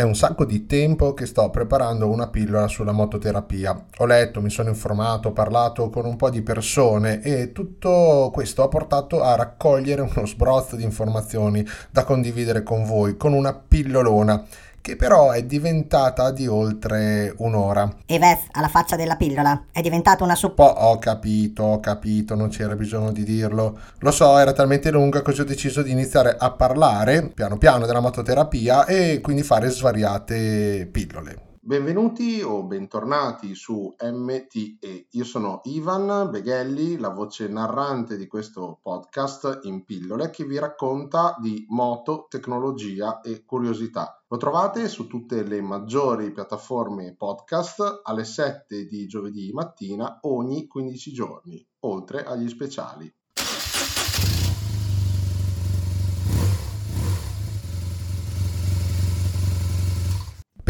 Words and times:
È 0.00 0.02
un 0.02 0.14
sacco 0.14 0.46
di 0.46 0.64
tempo 0.64 1.12
che 1.12 1.26
sto 1.26 1.50
preparando 1.50 2.08
una 2.08 2.28
pillola 2.28 2.68
sulla 2.68 2.90
mototerapia. 2.90 3.84
Ho 3.98 4.06
letto, 4.06 4.40
mi 4.40 4.48
sono 4.48 4.70
informato, 4.70 5.28
ho 5.28 5.32
parlato 5.32 5.90
con 5.90 6.06
un 6.06 6.16
po' 6.16 6.30
di 6.30 6.40
persone 6.40 7.20
e 7.20 7.52
tutto 7.52 8.30
questo 8.32 8.62
ha 8.62 8.68
portato 8.68 9.22
a 9.22 9.34
raccogliere 9.36 10.00
uno 10.16 10.24
sbrozzo 10.24 10.76
di 10.76 10.84
informazioni 10.84 11.62
da 11.90 12.04
condividere 12.04 12.62
con 12.62 12.86
voi, 12.86 13.18
con 13.18 13.34
una 13.34 13.52
pillolona 13.52 14.42
che 14.80 14.96
però 14.96 15.30
è 15.30 15.44
diventata 15.44 16.30
di 16.30 16.46
oltre 16.46 17.34
un'ora. 17.38 17.96
E 18.06 18.18
Vez, 18.18 18.40
alla 18.52 18.68
faccia 18.68 18.96
della 18.96 19.16
pillola, 19.16 19.66
è 19.72 19.80
diventata 19.80 20.24
una 20.24 20.34
suppo... 20.34 20.64
Ho 20.64 20.98
capito, 20.98 21.62
ho 21.62 21.80
capito, 21.80 22.34
non 22.34 22.48
c'era 22.48 22.74
bisogno 22.74 23.12
di 23.12 23.24
dirlo. 23.24 23.78
Lo 23.98 24.10
so, 24.10 24.38
era 24.38 24.52
talmente 24.52 24.90
lunga 24.90 25.22
così 25.22 25.40
ho 25.40 25.44
deciso 25.44 25.82
di 25.82 25.90
iniziare 25.90 26.36
a 26.38 26.50
parlare 26.50 27.30
piano 27.34 27.58
piano 27.58 27.86
della 27.86 28.00
mototerapia 28.00 28.84
e 28.86 29.20
quindi 29.20 29.42
fare 29.42 29.68
svariate 29.68 30.88
pillole. 30.90 31.49
Benvenuti 31.62 32.40
o 32.40 32.64
bentornati 32.64 33.54
su 33.54 33.94
MTE. 34.00 35.08
Io 35.10 35.24
sono 35.24 35.60
Ivan 35.64 36.30
Beghelli, 36.30 36.96
la 36.96 37.10
voce 37.10 37.48
narrante 37.48 38.16
di 38.16 38.26
questo 38.26 38.78
podcast 38.80 39.60
in 39.64 39.84
pillole 39.84 40.30
che 40.30 40.46
vi 40.46 40.58
racconta 40.58 41.36
di 41.38 41.66
moto, 41.68 42.24
tecnologia 42.30 43.20
e 43.20 43.44
curiosità. 43.44 44.24
Lo 44.28 44.38
trovate 44.38 44.88
su 44.88 45.06
tutte 45.06 45.42
le 45.42 45.60
maggiori 45.60 46.32
piattaforme 46.32 47.14
podcast 47.14 48.00
alle 48.04 48.24
7 48.24 48.86
di 48.86 49.06
giovedì 49.06 49.52
mattina 49.52 50.18
ogni 50.22 50.66
15 50.66 51.12
giorni, 51.12 51.68
oltre 51.80 52.24
agli 52.24 52.48
speciali. 52.48 53.14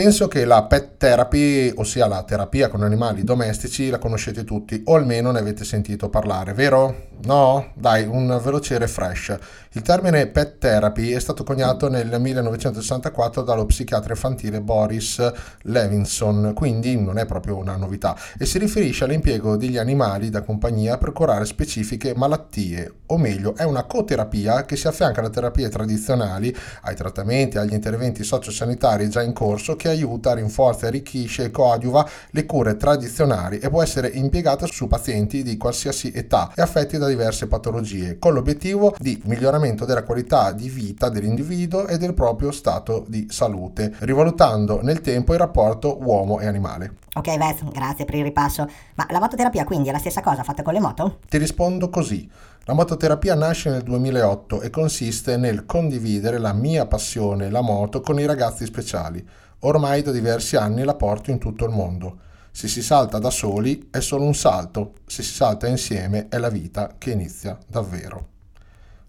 Penso 0.00 0.28
che 0.28 0.46
la 0.46 0.62
pet 0.62 0.96
therapy, 0.96 1.74
ossia 1.76 2.06
la 2.06 2.22
terapia 2.22 2.68
con 2.68 2.82
animali 2.82 3.22
domestici, 3.22 3.90
la 3.90 3.98
conoscete 3.98 4.44
tutti 4.44 4.80
o 4.86 4.94
almeno 4.94 5.30
ne 5.30 5.40
avete 5.40 5.62
sentito 5.62 6.08
parlare, 6.08 6.54
vero? 6.54 7.08
No? 7.24 7.72
Dai, 7.74 8.06
un 8.06 8.40
veloce 8.42 8.78
refresh. 8.78 9.36
Il 9.72 9.82
termine 9.82 10.26
pet 10.28 10.56
therapy 10.56 11.10
è 11.10 11.20
stato 11.20 11.44
coniato 11.44 11.90
nel 11.90 12.18
1964 12.18 13.42
dallo 13.42 13.66
psichiatra 13.66 14.14
infantile 14.14 14.62
Boris 14.62 15.32
Levinson, 15.64 16.52
quindi 16.54 16.98
non 16.98 17.18
è 17.18 17.26
proprio 17.26 17.58
una 17.58 17.76
novità, 17.76 18.16
e 18.38 18.46
si 18.46 18.58
riferisce 18.58 19.04
all'impiego 19.04 19.56
degli 19.56 19.76
animali 19.76 20.30
da 20.30 20.40
compagnia 20.40 20.96
per 20.96 21.12
curare 21.12 21.44
specifiche 21.44 22.14
malattie, 22.16 22.90
o 23.06 23.18
meglio, 23.18 23.54
è 23.54 23.64
una 23.64 23.84
coterapia 23.84 24.64
che 24.64 24.76
si 24.76 24.88
affianca 24.88 25.20
alle 25.20 25.30
terapie 25.30 25.68
tradizionali, 25.68 26.56
ai 26.82 26.96
trattamenti, 26.96 27.58
agli 27.58 27.74
interventi 27.74 28.24
sociosanitari 28.24 29.10
già 29.10 29.20
in 29.22 29.34
corso 29.34 29.76
che 29.76 29.89
aiuta, 29.90 30.34
rinforza, 30.34 30.86
arricchisce 30.86 31.44
e 31.44 31.50
coadiuva 31.50 32.08
le 32.30 32.46
cure 32.46 32.76
tradizionali 32.76 33.58
e 33.58 33.68
può 33.68 33.82
essere 33.82 34.08
impiegata 34.08 34.66
su 34.66 34.86
pazienti 34.86 35.42
di 35.42 35.56
qualsiasi 35.56 36.10
età 36.14 36.52
e 36.54 36.62
affetti 36.62 36.98
da 36.98 37.06
diverse 37.06 37.46
patologie, 37.46 38.18
con 38.18 38.32
l'obiettivo 38.32 38.94
di 38.98 39.20
miglioramento 39.24 39.84
della 39.84 40.02
qualità 40.02 40.52
di 40.52 40.68
vita 40.68 41.08
dell'individuo 41.08 41.86
e 41.86 41.98
del 41.98 42.14
proprio 42.14 42.50
stato 42.50 43.04
di 43.08 43.26
salute, 43.30 43.94
rivalutando 44.00 44.80
nel 44.82 45.00
tempo 45.00 45.32
il 45.32 45.38
rapporto 45.38 45.98
uomo 46.00 46.40
e 46.40 46.46
animale. 46.46 46.94
Ok 47.14 47.36
Vez, 47.36 47.62
grazie 47.72 48.04
per 48.04 48.14
il 48.14 48.22
ripasso. 48.22 48.68
Ma 48.94 49.06
la 49.10 49.18
mototerapia 49.18 49.64
quindi 49.64 49.88
è 49.88 49.92
la 49.92 49.98
stessa 49.98 50.20
cosa 50.20 50.44
fatta 50.44 50.62
con 50.62 50.72
le 50.72 50.80
moto? 50.80 51.18
Ti 51.28 51.38
rispondo 51.38 51.90
così. 51.90 52.28
La 52.64 52.74
mototerapia 52.74 53.34
nasce 53.34 53.70
nel 53.70 53.82
2008 53.82 54.60
e 54.60 54.70
consiste 54.70 55.36
nel 55.36 55.66
condividere 55.66 56.38
la 56.38 56.52
mia 56.52 56.86
passione, 56.86 57.50
la 57.50 57.62
moto, 57.62 58.00
con 58.00 58.20
i 58.20 58.26
ragazzi 58.26 58.64
speciali. 58.64 59.26
Ormai 59.60 60.02
da 60.02 60.10
diversi 60.10 60.56
anni 60.56 60.84
la 60.84 60.94
porto 60.94 61.30
in 61.30 61.38
tutto 61.38 61.66
il 61.66 61.70
mondo. 61.70 62.18
Se 62.50 62.66
si 62.66 62.82
salta 62.82 63.18
da 63.18 63.30
soli 63.30 63.88
è 63.90 64.00
solo 64.00 64.24
un 64.24 64.34
salto, 64.34 64.94
se 65.06 65.22
si 65.22 65.34
salta 65.34 65.66
insieme 65.66 66.28
è 66.28 66.38
la 66.38 66.48
vita 66.48 66.94
che 66.98 67.10
inizia 67.10 67.58
davvero. 67.66 68.28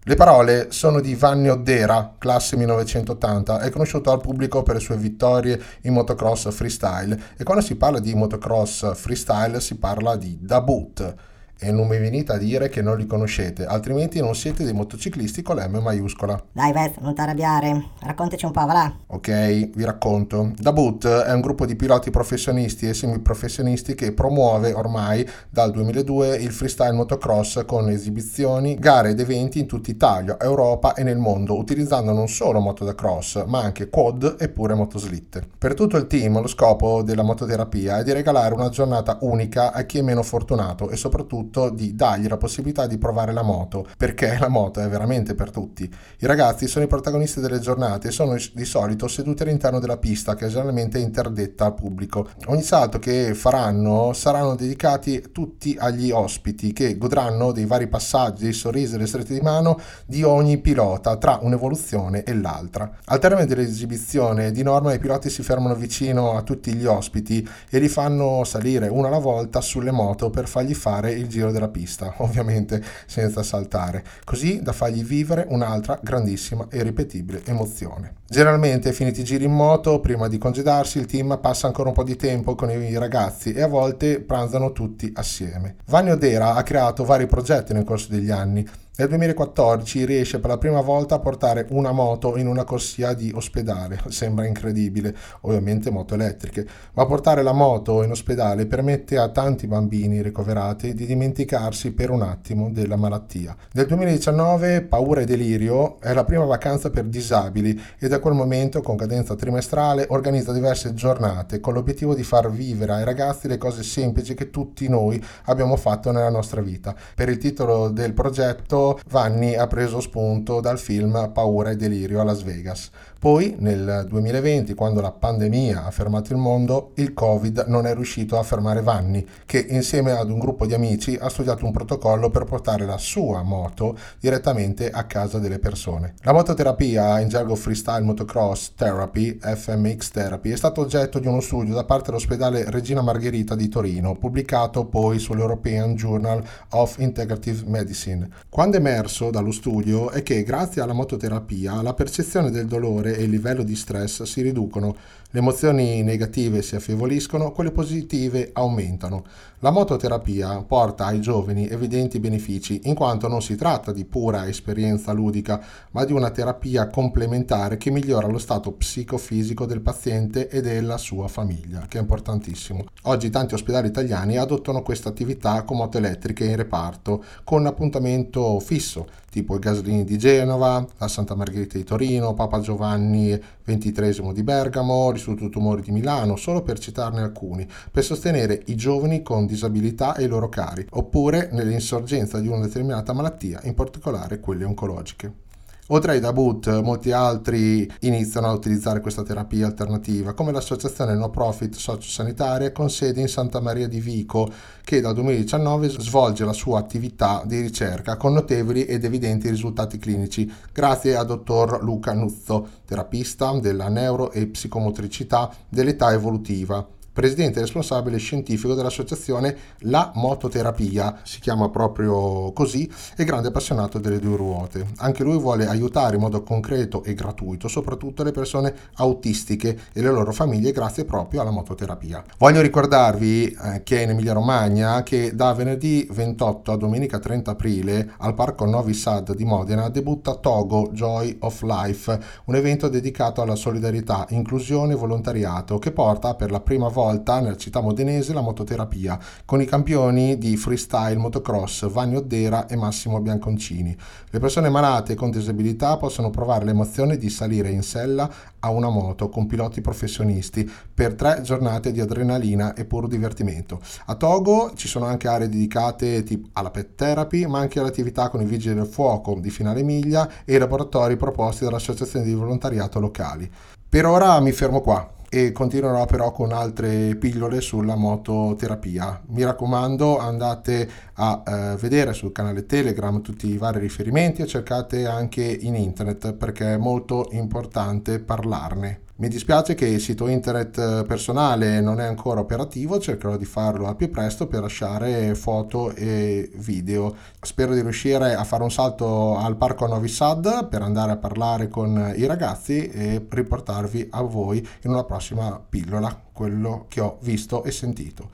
Le 0.04 0.14
parole 0.16 0.72
sono 0.72 1.00
di 1.00 1.14
Vanni 1.14 1.48
Oddera, 1.48 2.16
classe 2.18 2.56
1980, 2.56 3.60
è 3.60 3.70
conosciuto 3.70 4.10
al 4.10 4.20
pubblico 4.20 4.62
per 4.62 4.74
le 4.74 4.80
sue 4.80 4.96
vittorie 4.96 5.60
in 5.82 5.92
motocross 5.92 6.50
freestyle 6.50 7.18
e 7.36 7.44
quando 7.44 7.62
si 7.62 7.76
parla 7.76 8.00
di 8.00 8.12
motocross 8.12 8.94
freestyle 8.94 9.60
si 9.60 9.76
parla 9.76 10.16
di 10.16 10.36
debut, 10.40 11.14
e 11.62 11.70
non 11.70 11.86
mi 11.86 11.96
venite 11.98 12.32
a 12.32 12.38
dire 12.38 12.68
che 12.68 12.82
non 12.82 12.98
li 12.98 13.06
conoscete, 13.06 13.64
altrimenti 13.64 14.20
non 14.20 14.34
siete 14.34 14.64
dei 14.64 14.72
motociclisti 14.72 15.42
con 15.42 15.56
l'M 15.56 15.78
maiuscola. 15.78 16.42
Dai 16.50 16.72
Vez, 16.72 16.96
non 16.98 17.14
ti 17.14 17.20
arrabbiare, 17.20 17.90
raccontaci 18.00 18.44
un 18.44 18.50
po', 18.50 18.66
va 18.66 18.72
là. 18.72 18.92
Ok, 19.06 19.70
vi 19.70 19.84
racconto. 19.84 20.50
Dabut 20.56 21.06
è 21.06 21.32
un 21.32 21.40
gruppo 21.40 21.64
di 21.64 21.76
piloti 21.76 22.10
professionisti 22.10 22.88
e 22.88 22.94
semiprofessionisti 22.94 23.94
che 23.94 24.12
promuove 24.12 24.72
ormai 24.72 25.26
dal 25.48 25.70
2002 25.70 26.36
il 26.36 26.50
freestyle 26.50 26.92
motocross 26.92 27.64
con 27.64 27.88
esibizioni, 27.88 28.74
gare 28.74 29.10
ed 29.10 29.20
eventi 29.20 29.60
in 29.60 29.66
tutta 29.66 29.90
Italia, 29.90 30.40
Europa 30.40 30.94
e 30.94 31.04
nel 31.04 31.18
mondo, 31.18 31.56
utilizzando 31.56 32.12
non 32.12 32.28
solo 32.28 32.58
moto 32.58 32.84
da 32.84 32.96
cross, 32.96 33.44
ma 33.46 33.60
anche 33.60 33.88
quad 33.88 34.36
e 34.40 34.48
pure 34.48 34.74
motoslitte. 34.74 35.46
Per 35.56 35.74
tutto 35.74 35.96
il 35.96 36.08
team 36.08 36.40
lo 36.40 36.48
scopo 36.48 37.02
della 37.02 37.22
mototerapia 37.22 37.98
è 37.98 38.02
di 38.02 38.12
regalare 38.12 38.52
una 38.54 38.68
giornata 38.68 39.18
unica 39.20 39.72
a 39.72 39.82
chi 39.82 39.98
è 39.98 40.02
meno 40.02 40.24
fortunato 40.24 40.90
e 40.90 40.96
soprattutto 40.96 41.51
soprattutto 41.52 41.68
di 41.68 41.94
dargli 41.94 42.26
la 42.26 42.38
possibilità 42.38 42.86
di 42.86 42.96
provare 42.96 43.32
la 43.32 43.42
moto, 43.42 43.86
perché 43.96 44.38
la 44.40 44.48
moto 44.48 44.80
è 44.80 44.88
veramente 44.88 45.34
per 45.34 45.50
tutti. 45.50 45.84
I 46.18 46.26
ragazzi 46.26 46.66
sono 46.66 46.84
i 46.84 46.88
protagonisti 46.88 47.40
delle 47.40 47.60
giornate 47.60 48.08
e 48.08 48.10
sono 48.10 48.36
di 48.54 48.64
solito 48.64 49.06
seduti 49.06 49.42
all'interno 49.42 49.78
della 49.78 49.98
pista 49.98 50.34
che 50.34 50.48
generalmente 50.48 50.98
è 50.98 51.02
interdetta 51.02 51.66
al 51.66 51.74
pubblico. 51.74 52.28
Ogni 52.46 52.62
salto 52.62 52.98
che 52.98 53.34
faranno 53.34 54.12
saranno 54.14 54.54
dedicati 54.54 55.28
tutti 55.32 55.76
agli 55.78 56.10
ospiti 56.10 56.72
che 56.72 56.96
godranno 56.96 57.52
dei 57.52 57.66
vari 57.66 57.88
passaggi, 57.88 58.44
dei 58.44 58.52
sorrisi 58.52 58.92
delle 58.92 59.06
strette 59.06 59.34
di 59.34 59.40
mano 59.40 59.78
di 60.06 60.22
ogni 60.22 60.58
pilota 60.58 61.16
tra 61.16 61.38
un'evoluzione 61.42 62.22
e 62.22 62.34
l'altra. 62.34 62.90
Al 63.06 63.18
termine 63.18 63.46
dell'esibizione 63.46 64.50
di 64.50 64.62
norma 64.62 64.94
i 64.94 64.98
piloti 64.98 65.28
si 65.28 65.42
fermano 65.42 65.74
vicino 65.74 66.36
a 66.36 66.42
tutti 66.42 66.72
gli 66.72 66.86
ospiti 66.86 67.46
e 67.68 67.78
li 67.78 67.88
fanno 67.88 68.44
salire 68.44 68.88
una 68.88 69.08
alla 69.08 69.18
volta 69.18 69.60
sulle 69.60 69.90
moto 69.90 70.30
per 70.30 70.48
fargli 70.48 70.74
fare 70.74 71.12
il 71.12 71.26
giro 71.28 71.41
della 71.50 71.68
pista, 71.68 72.14
ovviamente 72.22 72.82
senza 73.06 73.42
saltare, 73.42 74.04
così 74.24 74.62
da 74.62 74.72
fargli 74.72 75.02
vivere 75.02 75.46
un'altra 75.48 75.98
grandissima 76.02 76.66
e 76.70 76.82
ripetibile 76.82 77.42
emozione. 77.44 78.20
Generalmente, 78.28 78.92
finiti 78.92 79.20
i 79.20 79.24
giri 79.24 79.44
in 79.44 79.52
moto, 79.52 80.00
prima 80.00 80.28
di 80.28 80.38
congedarsi, 80.38 80.98
il 80.98 81.06
team 81.06 81.38
passa 81.40 81.66
ancora 81.66 81.88
un 81.88 81.94
po' 81.94 82.04
di 82.04 82.16
tempo 82.16 82.54
con 82.54 82.70
i 82.70 82.96
ragazzi 82.96 83.52
e 83.52 83.62
a 83.62 83.66
volte 83.66 84.20
pranzano 84.20 84.72
tutti 84.72 85.10
assieme. 85.14 85.76
Vanni 85.86 86.10
Odera 86.10 86.54
ha 86.54 86.62
creato 86.62 87.04
vari 87.04 87.26
progetti 87.26 87.72
nel 87.72 87.84
corso 87.84 88.08
degli 88.10 88.30
anni 88.30 88.66
nel 88.94 89.08
2014 89.08 90.04
riesce 90.04 90.38
per 90.38 90.50
la 90.50 90.58
prima 90.58 90.82
volta 90.82 91.14
a 91.14 91.18
portare 91.18 91.66
una 91.70 91.92
moto 91.92 92.36
in 92.36 92.46
una 92.46 92.64
corsia 92.64 93.14
di 93.14 93.32
ospedale, 93.34 93.98
sembra 94.08 94.46
incredibile, 94.46 95.16
ovviamente 95.40 95.90
moto 95.90 96.12
elettriche, 96.12 96.66
ma 96.92 97.06
portare 97.06 97.42
la 97.42 97.54
moto 97.54 98.02
in 98.02 98.10
ospedale 98.10 98.66
permette 98.66 99.16
a 99.16 99.30
tanti 99.30 99.66
bambini 99.66 100.20
ricoverati 100.20 100.92
di 100.92 101.06
dimenticarsi 101.06 101.92
per 101.92 102.10
un 102.10 102.20
attimo 102.20 102.70
della 102.70 102.96
malattia. 102.96 103.56
Nel 103.72 103.86
2019 103.86 104.82
Paura 104.82 105.22
e 105.22 105.24
Delirio 105.24 105.98
è 105.98 106.12
la 106.12 106.24
prima 106.24 106.44
vacanza 106.44 106.90
per 106.90 107.04
disabili 107.04 107.80
e 107.98 108.08
da 108.08 108.18
quel 108.18 108.34
momento 108.34 108.82
con 108.82 108.96
cadenza 108.96 109.34
trimestrale 109.34 110.04
organizza 110.10 110.52
diverse 110.52 110.92
giornate 110.92 111.60
con 111.60 111.72
l'obiettivo 111.72 112.14
di 112.14 112.24
far 112.24 112.50
vivere 112.50 112.92
ai 112.92 113.04
ragazzi 113.04 113.48
le 113.48 113.56
cose 113.56 113.82
semplici 113.82 114.34
che 114.34 114.50
tutti 114.50 114.86
noi 114.86 115.22
abbiamo 115.44 115.76
fatto 115.76 116.10
nella 116.10 116.28
nostra 116.28 116.60
vita. 116.60 116.94
Per 117.14 117.30
il 117.30 117.38
titolo 117.38 117.88
del 117.88 118.12
progetto 118.12 118.80
Vanni 119.08 119.54
ha 119.54 119.66
preso 119.66 120.00
spunto 120.00 120.60
dal 120.60 120.78
film 120.78 121.30
Paura 121.32 121.70
e 121.70 121.76
delirio 121.76 122.20
a 122.20 122.24
Las 122.24 122.42
Vegas. 122.42 122.90
Poi, 123.22 123.54
nel 123.60 124.06
2020, 124.08 124.74
quando 124.74 125.00
la 125.00 125.12
pandemia 125.12 125.84
ha 125.84 125.90
fermato 125.92 126.32
il 126.32 126.40
mondo, 126.40 126.90
il 126.96 127.12
Covid 127.12 127.66
non 127.68 127.86
è 127.86 127.94
riuscito 127.94 128.36
a 128.36 128.42
fermare 128.42 128.82
Vanni, 128.82 129.24
che 129.46 129.64
insieme 129.68 130.10
ad 130.10 130.28
un 130.28 130.40
gruppo 130.40 130.66
di 130.66 130.74
amici 130.74 131.16
ha 131.20 131.28
studiato 131.28 131.64
un 131.64 131.70
protocollo 131.70 132.30
per 132.30 132.42
portare 132.46 132.84
la 132.84 132.98
sua 132.98 133.42
moto 133.42 133.96
direttamente 134.18 134.90
a 134.90 135.04
casa 135.04 135.38
delle 135.38 135.60
persone. 135.60 136.14
La 136.22 136.32
mototerapia, 136.32 137.20
in 137.20 137.28
gergo 137.28 137.54
freestyle 137.54 138.00
motocross 138.00 138.72
therapy, 138.74 139.38
FMX 139.40 140.10
therapy, 140.10 140.50
è 140.50 140.56
stato 140.56 140.80
oggetto 140.80 141.20
di 141.20 141.28
uno 141.28 141.40
studio 141.40 141.74
da 141.74 141.84
parte 141.84 142.06
dell'ospedale 142.06 142.64
Regina 142.70 143.02
Margherita 143.02 143.54
di 143.54 143.68
Torino, 143.68 144.16
pubblicato 144.16 144.86
poi 144.86 145.20
sull'European 145.20 145.94
Journal 145.94 146.42
of 146.70 146.96
Integrative 146.98 147.62
Medicine. 147.66 148.28
Quando 148.48 148.71
emerso 148.76 149.30
dallo 149.30 149.52
studio 149.52 150.10
è 150.10 150.22
che 150.22 150.42
grazie 150.42 150.82
alla 150.82 150.92
mototerapia 150.92 151.82
la 151.82 151.94
percezione 151.94 152.50
del 152.50 152.66
dolore 152.66 153.16
e 153.16 153.22
il 153.22 153.30
livello 153.30 153.62
di 153.62 153.76
stress 153.76 154.22
si 154.22 154.42
riducono, 154.42 154.96
le 155.34 155.38
emozioni 155.38 156.02
negative 156.02 156.60
si 156.60 156.76
affievoliscono, 156.76 157.52
quelle 157.52 157.70
positive 157.70 158.50
aumentano. 158.52 159.24
La 159.60 159.70
mototerapia 159.70 160.62
porta 160.62 161.06
ai 161.06 161.20
giovani 161.20 161.68
evidenti 161.68 162.18
benefici 162.18 162.80
in 162.84 162.94
quanto 162.94 163.28
non 163.28 163.40
si 163.40 163.54
tratta 163.54 163.92
di 163.92 164.04
pura 164.04 164.46
esperienza 164.46 165.12
ludica, 165.12 165.64
ma 165.92 166.04
di 166.04 166.12
una 166.12 166.30
terapia 166.30 166.88
complementare 166.88 167.76
che 167.78 167.90
migliora 167.90 168.26
lo 168.26 168.38
stato 168.38 168.72
psicofisico 168.72 169.64
del 169.64 169.80
paziente 169.80 170.48
e 170.48 170.60
della 170.60 170.98
sua 170.98 171.28
famiglia, 171.28 171.86
che 171.88 171.96
è 171.96 172.00
importantissimo. 172.00 172.84
Oggi 173.02 173.30
tanti 173.30 173.54
ospedali 173.54 173.88
italiani 173.88 174.36
adottano 174.36 174.82
questa 174.82 175.08
attività 175.08 175.62
con 175.62 175.76
moto 175.78 175.96
elettriche 175.96 176.44
in 176.44 176.56
reparto, 176.56 177.24
con 177.44 177.64
appuntamento 177.64 178.58
fisso, 178.62 179.06
tipo 179.30 179.54
il 179.54 179.60
Gaslini 179.60 180.04
di 180.04 180.16
Genova, 180.16 180.86
la 180.96 181.08
Santa 181.08 181.34
Margherita 181.34 181.76
di 181.76 181.84
Torino, 181.84 182.32
Papa 182.32 182.60
Giovanni 182.60 183.38
XXIII 183.64 184.32
di 184.32 184.42
Bergamo, 184.42 185.10
l'Istituto 185.10 185.50
Tumori 185.50 185.82
di 185.82 185.90
Milano, 185.90 186.36
solo 186.36 186.62
per 186.62 186.78
citarne 186.78 187.20
alcuni, 187.20 187.68
per 187.90 188.02
sostenere 188.02 188.62
i 188.66 188.74
giovani 188.74 189.22
con 189.22 189.44
disabilità 189.44 190.14
e 190.14 190.24
i 190.24 190.28
loro 190.28 190.48
cari, 190.48 190.86
oppure 190.90 191.50
nell'insorgenza 191.52 192.40
di 192.40 192.48
una 192.48 192.64
determinata 192.64 193.12
malattia, 193.12 193.60
in 193.64 193.74
particolare 193.74 194.40
quelle 194.40 194.64
oncologiche. 194.64 195.50
Oltre 195.94 196.12
ai 196.12 196.20
Dabut, 196.20 196.80
molti 196.80 197.12
altri 197.12 197.86
iniziano 198.00 198.46
a 198.46 198.52
utilizzare 198.52 199.02
questa 199.02 199.22
terapia 199.22 199.66
alternativa, 199.66 200.32
come 200.32 200.50
l'associazione 200.50 201.14
no 201.14 201.28
profit 201.28 201.74
sociosanitaria 201.74 202.72
con 202.72 202.88
sede 202.88 203.20
in 203.20 203.28
Santa 203.28 203.60
Maria 203.60 203.86
di 203.86 204.00
Vico, 204.00 204.50
che 204.82 205.02
dal 205.02 205.12
2019 205.12 205.90
svolge 205.90 206.46
la 206.46 206.54
sua 206.54 206.78
attività 206.78 207.42
di 207.44 207.60
ricerca 207.60 208.16
con 208.16 208.32
notevoli 208.32 208.86
ed 208.86 209.04
evidenti 209.04 209.50
risultati 209.50 209.98
clinici, 209.98 210.50
grazie 210.72 211.14
al 211.14 211.26
dottor 211.26 211.82
Luca 211.82 212.14
Nuzzo, 212.14 212.66
terapista 212.86 213.52
della 213.60 213.90
neuro 213.90 214.30
e 214.30 214.46
psicomotricità 214.46 215.54
dell'età 215.68 216.10
evolutiva 216.10 216.88
presidente 217.12 217.60
responsabile 217.60 218.16
scientifico 218.16 218.74
dell'associazione 218.74 219.54
La 219.80 220.12
Mototerapia, 220.14 221.20
si 221.24 221.40
chiama 221.40 221.68
proprio 221.68 222.52
così, 222.52 222.90
e 223.16 223.24
grande 223.24 223.48
appassionato 223.48 223.98
delle 223.98 224.18
due 224.18 224.36
ruote. 224.36 224.86
Anche 224.98 225.22
lui 225.22 225.38
vuole 225.38 225.66
aiutare 225.66 226.14
in 226.14 226.22
modo 226.22 226.42
concreto 226.42 227.04
e 227.04 227.12
gratuito 227.14 227.68
soprattutto 227.68 228.22
le 228.22 228.32
persone 228.32 228.74
autistiche 228.94 229.78
e 229.92 230.00
le 230.00 230.10
loro 230.10 230.32
famiglie 230.32 230.72
grazie 230.72 231.04
proprio 231.04 231.42
alla 231.42 231.50
mototerapia. 231.50 232.24
Voglio 232.38 232.62
ricordarvi 232.62 233.44
eh, 233.44 233.82
che 233.82 234.00
in 234.00 234.10
Emilia 234.10 234.32
Romagna 234.32 235.02
che 235.02 235.34
da 235.34 235.52
venerdì 235.52 236.08
28 236.10 236.72
a 236.72 236.76
domenica 236.76 237.18
30 237.18 237.50
aprile 237.50 238.12
al 238.18 238.34
Parco 238.34 238.64
Novi 238.64 238.94
Sad 238.94 239.34
di 239.34 239.44
Modena 239.44 239.90
debutta 239.90 240.34
Togo 240.36 240.88
Joy 240.92 241.36
of 241.40 241.60
Life, 241.62 242.18
un 242.46 242.54
evento 242.54 242.88
dedicato 242.88 243.42
alla 243.42 243.54
solidarietà, 243.54 244.26
inclusione 244.30 244.94
e 244.94 244.96
volontariato 244.96 245.78
che 245.78 245.92
porta 245.92 246.34
per 246.34 246.50
la 246.50 246.60
prima 246.60 246.88
volta 246.88 247.00
volta 247.02 247.40
nella 247.40 247.56
città 247.56 247.80
modenese 247.80 248.32
la 248.32 248.42
mototerapia 248.42 249.18
con 249.44 249.60
i 249.60 249.64
campioni 249.64 250.38
di 250.38 250.56
freestyle 250.56 251.16
motocross 251.16 251.90
Vanni 251.90 252.14
Oddera 252.14 252.66
e 252.68 252.76
Massimo 252.76 253.20
Bianconcini. 253.20 253.96
Le 254.30 254.38
persone 254.38 254.68
malate 254.68 255.16
con 255.16 255.30
disabilità 255.30 255.96
possono 255.96 256.30
provare 256.30 256.64
l'emozione 256.64 257.16
di 257.16 257.28
salire 257.28 257.70
in 257.70 257.82
sella 257.82 258.30
a 258.60 258.70
una 258.70 258.88
moto 258.88 259.28
con 259.28 259.48
piloti 259.48 259.80
professionisti 259.80 260.70
per 260.94 261.14
tre 261.14 261.40
giornate 261.42 261.90
di 261.90 262.00
adrenalina 262.00 262.74
e 262.74 262.84
puro 262.84 263.08
divertimento. 263.08 263.80
A 264.06 264.14
Togo 264.14 264.72
ci 264.76 264.86
sono 264.86 265.06
anche 265.06 265.26
aree 265.26 265.48
dedicate 265.48 266.24
alla 266.52 266.70
pet 266.70 266.94
therapy, 266.94 267.46
ma 267.46 267.58
anche 267.58 267.80
all'attività 267.80 268.28
con 268.28 268.40
i 268.40 268.44
vigili 268.44 268.76
del 268.76 268.86
fuoco 268.86 269.34
di 269.40 269.50
finale 269.50 269.82
miglia 269.82 270.30
e 270.44 270.54
i 270.54 270.58
laboratori 270.58 271.16
proposti 271.16 271.64
dall'associazione 271.64 272.24
di 272.24 272.32
volontariato 272.32 273.00
locali. 273.00 273.50
Per 273.88 274.06
ora 274.06 274.38
mi 274.38 274.52
fermo 274.52 274.80
qua 274.80 275.20
e 275.34 275.50
continuerò 275.50 276.04
però 276.04 276.30
con 276.30 276.52
altre 276.52 277.16
pillole 277.16 277.62
sulla 277.62 277.96
mototerapia. 277.96 279.22
Mi 279.28 279.42
raccomando, 279.42 280.18
andate 280.18 280.86
a 281.14 281.42
eh, 281.46 281.76
vedere 281.76 282.12
sul 282.12 282.32
canale 282.32 282.66
Telegram 282.66 283.22
tutti 283.22 283.48
i 283.48 283.56
vari 283.56 283.80
riferimenti 283.80 284.42
e 284.42 284.46
cercate 284.46 285.06
anche 285.06 285.42
in 285.42 285.74
internet 285.74 286.34
perché 286.34 286.74
è 286.74 286.76
molto 286.76 287.28
importante 287.30 288.18
parlarne. 288.18 289.00
Mi 289.22 289.28
dispiace 289.28 289.76
che 289.76 289.86
il 289.86 290.00
sito 290.00 290.26
internet 290.26 290.76
eh, 290.78 291.04
personale 291.06 291.80
non 291.80 292.00
è 292.00 292.04
ancora 292.04 292.40
operativo, 292.40 292.98
cercherò 292.98 293.36
di 293.36 293.44
farlo 293.44 293.86
al 293.86 293.94
più 293.94 294.10
presto 294.10 294.48
per 294.48 294.62
lasciare 294.62 295.36
foto 295.36 295.94
e 295.94 296.50
video. 296.56 297.14
Spero 297.40 297.72
di 297.72 297.82
riuscire 297.82 298.34
a 298.34 298.42
fare 298.42 298.64
un 298.64 298.70
salto 298.72 299.36
al 299.36 299.54
parco 299.54 299.86
Novi 299.86 300.08
Sad 300.08 300.66
per 300.66 300.82
andare 300.82 301.12
a 301.12 301.18
parlare 301.18 301.68
con 301.68 302.12
i 302.16 302.26
ragazzi 302.26 302.88
e 302.88 303.24
riportarvi 303.28 304.08
a 304.10 304.22
voi 304.22 304.58
in 304.82 304.90
una 304.90 305.04
prossima 305.04 305.64
pillola 305.68 306.20
quello 306.32 306.86
che 306.88 307.00
ho 307.00 307.18
visto 307.20 307.62
e 307.62 307.70
sentito. 307.70 308.28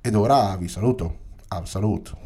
Ed 0.00 0.14
ora 0.14 0.54
vi 0.56 0.68
saluto. 0.68 1.26
Al. 1.48 1.66